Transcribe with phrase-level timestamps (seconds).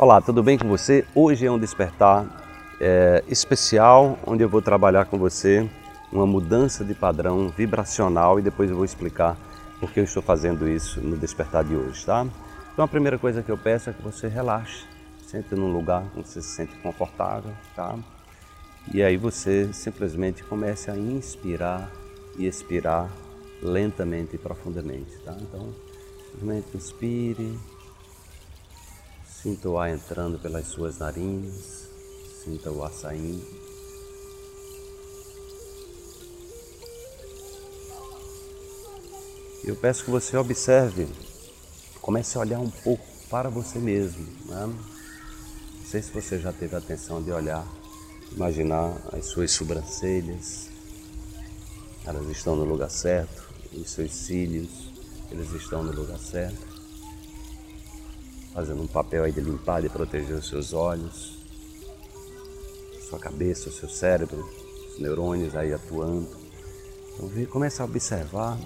[0.00, 1.04] Olá, tudo bem com você?
[1.12, 2.24] Hoje é um despertar
[2.80, 5.68] é, especial onde eu vou trabalhar com você
[6.12, 9.36] uma mudança de padrão vibracional e depois eu vou explicar
[9.80, 12.24] por que eu estou fazendo isso no despertar de hoje, tá?
[12.72, 14.84] Então a primeira coisa que eu peço é que você relaxe,
[15.26, 17.98] sente num lugar onde você se sente confortável, tá?
[18.94, 21.90] E aí você simplesmente comece a inspirar
[22.36, 23.10] e expirar
[23.60, 25.36] lentamente e profundamente, tá?
[25.40, 25.74] Então,
[26.30, 27.58] simplesmente inspire
[29.40, 31.88] Sinta o ar entrando pelas suas narinas,
[32.42, 33.46] sinta o ar saindo.
[39.62, 41.06] Eu peço que você observe,
[42.02, 44.26] comece a olhar um pouco para você mesmo.
[44.46, 44.66] Né?
[44.66, 47.64] Não sei se você já teve a atenção de olhar,
[48.32, 50.68] imaginar as suas sobrancelhas,
[52.04, 54.90] elas estão no lugar certo, os seus cílios,
[55.30, 56.77] eles estão no lugar certo
[58.58, 61.38] fazendo um papel aí de limpar, de proteger os seus olhos,
[63.08, 64.50] sua cabeça, o seu cérebro,
[64.90, 66.28] os neurônios aí atuando.
[67.14, 68.58] Então começa a observar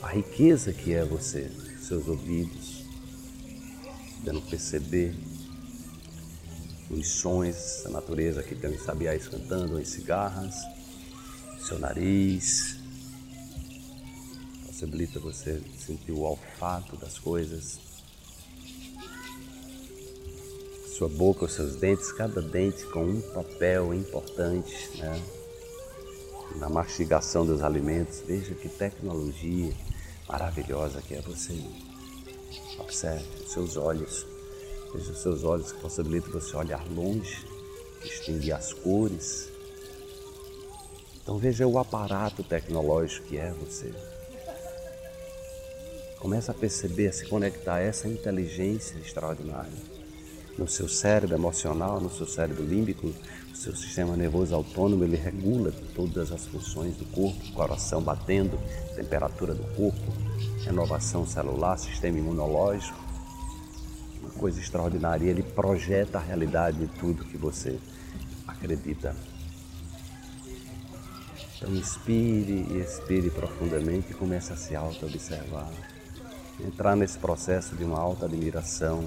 [0.00, 1.50] a riqueza que é você,
[1.82, 2.84] seus ouvidos,
[4.22, 5.12] dando perceber
[6.88, 10.54] os sons da natureza que tem os sabiás cantando, as cigarras,
[11.66, 12.76] seu nariz,
[14.68, 17.95] possibilita você sentir o olfato das coisas
[20.96, 25.22] sua boca, os seus dentes, cada dente com um papel importante né?
[26.54, 28.22] na mastigação dos alimentos.
[28.26, 29.74] Veja que tecnologia
[30.26, 31.52] maravilhosa que é você.
[32.78, 34.26] Observe os seus olhos.
[34.94, 37.46] Veja os seus olhos que possibilitam você olhar longe,
[38.02, 39.50] distinguir as cores.
[41.22, 43.92] Então veja o aparato tecnológico que é você.
[46.18, 49.95] Começa a perceber, a se conectar a essa inteligência extraordinária
[50.58, 53.12] no seu cérebro emocional, no seu cérebro límbico,
[53.52, 58.58] o seu sistema nervoso autônomo, ele regula todas as funções do corpo, coração batendo,
[58.94, 60.12] temperatura do corpo,
[60.64, 62.98] renovação celular, sistema imunológico.
[64.20, 67.78] Uma coisa extraordinária, ele projeta a realidade de tudo que você
[68.46, 69.14] acredita.
[71.56, 75.70] Então inspire e expire profundamente e comece a se auto-observar.
[76.60, 79.04] Entrar nesse processo de uma alta admiração,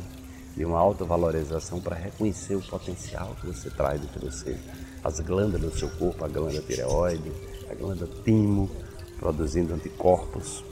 [0.59, 4.59] e uma autovalorização para reconhecer o potencial que você traz dentro de você.
[5.01, 7.31] As glândulas do seu corpo, a glândula tireoide,
[7.71, 8.69] a glândula timo,
[9.17, 10.63] produzindo anticorpos.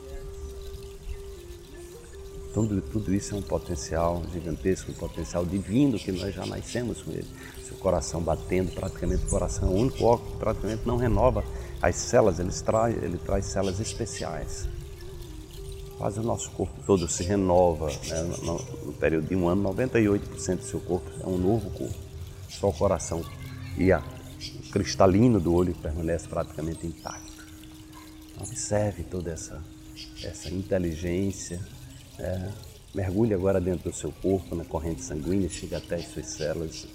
[2.53, 7.11] Tudo, tudo isso é um potencial gigantesco, um potencial divino que nós já nascemos com
[7.11, 7.27] ele.
[7.65, 11.45] Seu coração batendo, praticamente o coração o único órgão que praticamente não renova
[11.81, 14.67] as células, ele traz, ele traz células especiais
[15.97, 17.87] quase o nosso corpo todo se renova.
[17.87, 18.21] Né?
[18.43, 21.97] No, no, período de um ano, 98% do seu corpo é um novo corpo.
[22.49, 23.23] Só o coração
[23.77, 27.45] e a, o cristalino do olho permanece praticamente intacto.
[28.31, 29.61] Então, observe toda essa,
[30.23, 31.59] essa inteligência.
[32.17, 32.53] Né?
[32.93, 36.87] Mergulhe agora dentro do seu corpo, na corrente sanguínea, chega até as suas células.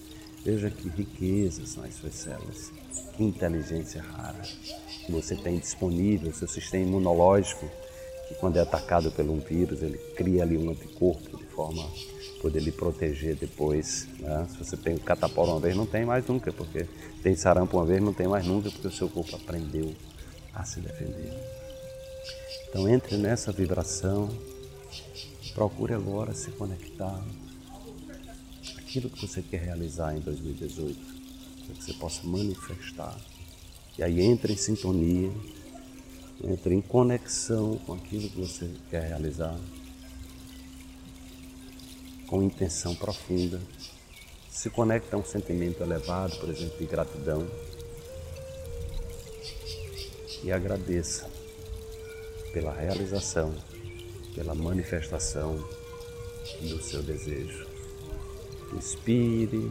[0.45, 2.73] Veja que riquezas são as suas células,
[3.17, 4.43] que inteligência rara
[5.07, 7.69] que você tem disponível, seu sistema imunológico
[8.41, 12.61] quando é atacado por um vírus, ele cria ali um anticorpo de forma a poder
[12.61, 14.09] lhe proteger depois.
[14.19, 14.47] Né?
[14.51, 16.87] Se você tem catapora uma vez, não tem mais nunca, porque
[17.23, 19.95] tem sarampo uma vez, não tem mais nunca, porque o seu corpo aprendeu
[20.55, 21.33] a se defender.
[22.69, 24.29] Então entre nessa vibração,
[25.55, 27.23] procure agora se conectar
[28.79, 30.99] aquilo que você quer realizar em 2018,
[31.67, 33.17] para que você possa manifestar.
[33.99, 35.31] E aí entre em sintonia
[36.43, 39.59] entre em conexão com aquilo que você quer realizar,
[42.27, 43.61] com intenção profunda,
[44.51, 47.47] se conecta a um sentimento elevado, por exemplo, de gratidão,
[50.43, 51.29] e agradeça
[52.53, 53.55] pela realização,
[54.35, 55.57] pela manifestação
[56.61, 57.67] do seu desejo.
[58.73, 59.71] Inspire,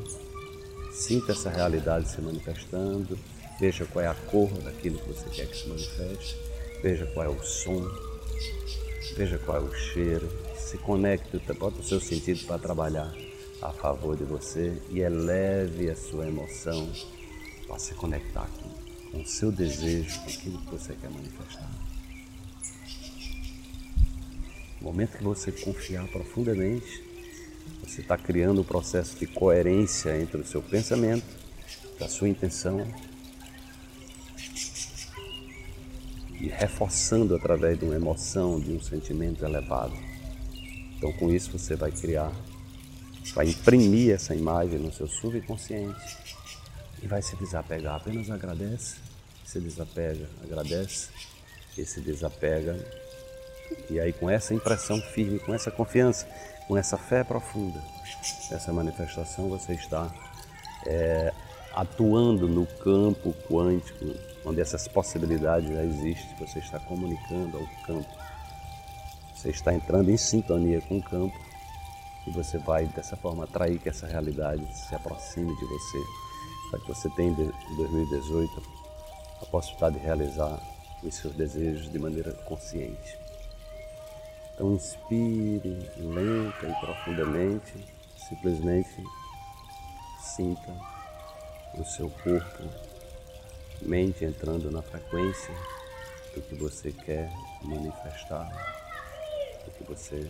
[0.93, 3.17] sinta essa realidade se manifestando,
[3.59, 6.50] veja qual é a cor daquilo que você quer que se manifeste
[6.81, 7.87] Veja qual é o som,
[9.15, 13.13] veja qual é o cheiro, se conecte, bota o seu sentido para trabalhar
[13.61, 16.91] a favor de você e eleve a sua emoção
[17.67, 21.69] para se conectar com, com o seu desejo, com aquilo que você quer manifestar.
[24.79, 27.03] No momento que você confiar profundamente,
[27.83, 31.25] você está criando um processo de coerência entre o seu pensamento,
[31.99, 32.87] a sua intenção
[36.47, 39.93] reforçando através de uma emoção, de um sentimento elevado.
[40.97, 42.31] Então, com isso, você vai criar
[43.33, 46.17] vai imprimir essa imagem no seu subconsciente
[47.01, 47.95] e vai se desapegar.
[47.95, 48.97] Apenas agradece,
[49.45, 51.09] se desapega, agradece
[51.77, 52.77] e se desapega.
[53.89, 56.27] E aí, com essa impressão firme, com essa confiança,
[56.67, 57.81] com essa fé profunda,
[58.51, 60.13] essa manifestação, você está
[60.85, 61.31] é,
[61.73, 64.13] atuando no campo quântico,
[64.45, 66.35] onde essas possibilidades já existem.
[66.39, 68.09] Você está comunicando ao campo.
[69.35, 71.35] Você está entrando em sintonia com o campo
[72.27, 75.97] e você vai dessa forma atrair que essa realidade se aproxime de você,
[76.69, 78.61] para que você tenha em 2018
[79.41, 80.59] a possibilidade de realizar
[81.03, 83.17] os seus desejos de maneira consciente.
[84.53, 87.73] Então inspire lenta e profundamente,
[88.29, 89.03] simplesmente
[90.35, 90.71] sinta
[91.73, 92.90] o seu corpo,
[93.81, 95.53] mente entrando na frequência
[96.35, 97.31] do que você quer
[97.63, 98.49] manifestar,
[99.65, 100.29] do que você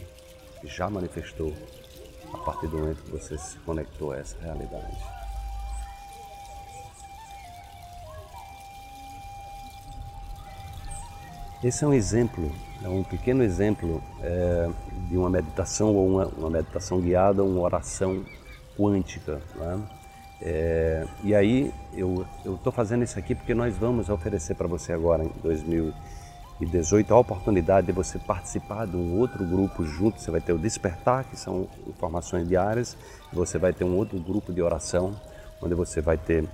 [0.64, 1.54] já manifestou
[2.34, 4.98] a partir do momento que você se conectou a essa realidade.
[11.64, 12.52] Esse é um exemplo,
[12.84, 14.68] é um pequeno exemplo é,
[15.08, 18.26] de uma meditação ou uma, uma, meditação guiada, uma oração
[18.76, 19.40] quântica.
[19.56, 19.88] Né?
[20.42, 25.24] É, e aí eu estou fazendo isso aqui porque nós vamos oferecer para você agora
[25.24, 25.94] em 2000
[26.62, 30.22] 2018 a oportunidade de você participar de um outro grupo junto.
[30.22, 32.96] Você vai ter o Despertar, que são informações diárias,
[33.34, 35.20] você vai ter um outro grupo de oração,
[35.62, 36.48] onde você vai ter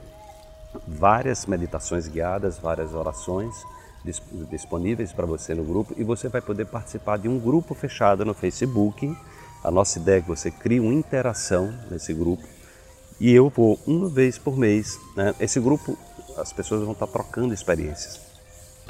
[0.87, 3.53] várias meditações guiadas, várias orações
[4.49, 8.33] disponíveis para você no grupo e você vai poder participar de um grupo fechado no
[8.33, 9.13] Facebook.
[9.63, 12.43] A nossa ideia é que você crie uma interação nesse grupo
[13.19, 14.99] e eu vou uma vez por mês.
[15.15, 15.33] Né?
[15.39, 15.97] Esse grupo,
[16.37, 18.19] as pessoas vão estar trocando experiências.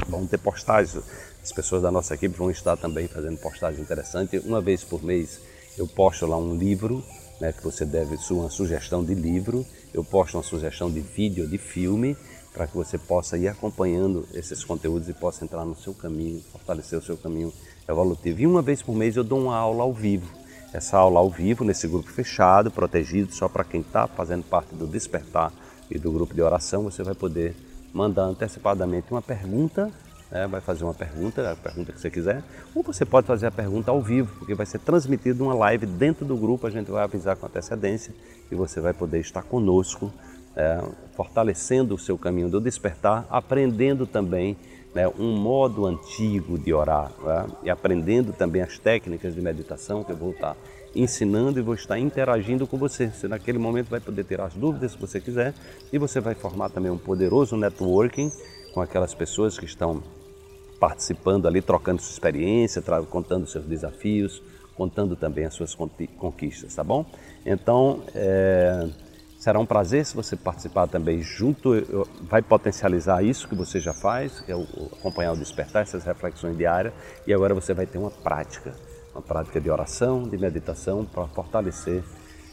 [0.08, 1.04] Vão ter postagens,
[1.44, 4.44] as pessoas da nossa equipe vão estar também fazendo postagens interessantes.
[4.46, 5.40] Uma vez por mês
[5.78, 7.04] eu posto lá um livro,
[7.40, 11.58] né, que você deve, uma sugestão de livro, eu posto uma sugestão de vídeo, de
[11.58, 12.18] filme,
[12.54, 16.98] para que você possa ir acompanhando esses conteúdos e possa entrar no seu caminho, fortalecer
[16.98, 17.54] o seu caminho
[17.88, 18.42] evolutivo.
[18.42, 20.28] E uma vez por mês eu dou uma aula ao vivo.
[20.74, 24.86] Essa aula ao vivo, nesse grupo fechado, protegido, só para quem está fazendo parte do
[24.86, 25.52] Despertar
[25.90, 27.56] e do grupo de oração, você vai poder
[27.94, 29.90] mandar antecipadamente uma pergunta,
[30.30, 32.44] né, vai fazer uma pergunta, a pergunta que você quiser,
[32.76, 36.26] ou você pode fazer a pergunta ao vivo, porque vai ser transmitido uma live dentro
[36.26, 38.14] do grupo, a gente vai avisar com antecedência
[38.52, 40.12] e você vai poder estar conosco,
[40.54, 40.84] é,
[41.16, 44.58] fortalecendo o seu caminho do despertar, aprendendo também
[44.94, 50.12] né, um modo antigo de orar né, e aprendendo também as técnicas de meditação que
[50.12, 50.56] eu vou estar
[50.96, 53.08] ensinando e vou estar interagindo com você.
[53.08, 55.54] Você naquele momento vai poder ter as dúvidas que você quiser
[55.92, 58.32] e você vai formar também um poderoso networking
[58.74, 60.02] com aquelas pessoas que estão
[60.80, 64.42] participando ali, trocando sua experiência, contando seus desafios,
[64.76, 67.06] contando também as suas conquistas, tá bom?
[67.46, 68.88] Então, é,
[69.48, 71.72] será um prazer se você participar também junto,
[72.24, 74.56] vai potencializar isso que você já faz, que é
[75.00, 76.94] acompanhar o despertar, essas reflexões diárias,
[77.26, 78.76] e agora você vai ter uma prática
[79.16, 82.04] uma prática de oração, de meditação para fortalecer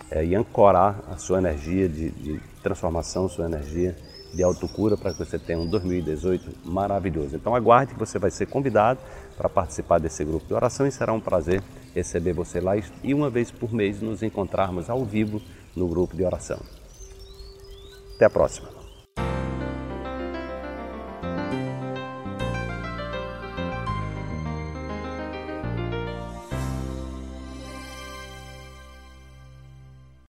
[0.08, 3.96] é, e ancorar a sua energia de, de transformação, sua energia
[4.32, 7.35] de autocura para que você tenha um 2018 maravilhoso.
[7.35, 9.00] Então aguarde que você vai ser convidado
[9.37, 11.61] para participar desse grupo de oração e será um prazer
[11.93, 15.43] receber você lá e uma vez por mês nos encontrarmos ao vivo
[15.75, 16.61] no grupo de oração.
[18.15, 18.83] Até a próxima.